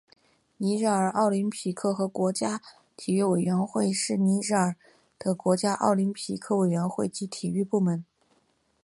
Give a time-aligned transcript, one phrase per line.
[0.57, 2.59] 尼日尔奥林匹克和国家
[2.97, 4.75] 体育委员会是尼日尔
[5.19, 8.03] 的国家奥林匹克委员会及体育部门。